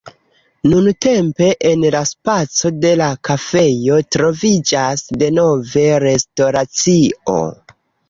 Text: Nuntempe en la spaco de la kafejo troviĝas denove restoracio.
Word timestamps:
Nuntempe 0.69 1.49
en 1.71 1.85
la 1.97 2.01
spaco 2.13 2.73
de 2.87 2.95
la 3.03 3.11
kafejo 3.31 4.01
troviĝas 4.17 5.07
denove 5.27 5.89
restoracio. 6.09 7.43